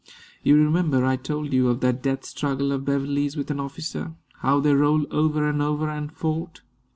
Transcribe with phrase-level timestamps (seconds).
[0.41, 4.59] You remember I told you of that death struggle of Beverley's with an officer how
[4.59, 6.61] they rolled over and over and fought."